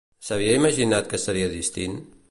S'havia 0.29 0.55
imaginat 0.61 1.11
que 1.13 1.21
seria 1.27 1.53
distint? 1.57 2.01